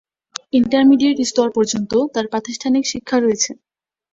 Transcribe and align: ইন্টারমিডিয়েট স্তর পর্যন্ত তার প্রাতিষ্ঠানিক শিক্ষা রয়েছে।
ইন্টারমিডিয়েট 0.53 1.17
স্তর 1.23 1.47
পর্যন্ত 1.57 1.91
তার 2.13 2.25
প্রাতিষ্ঠানিক 2.31 2.83
শিক্ষা 2.91 3.17
রয়েছে। 3.19 3.51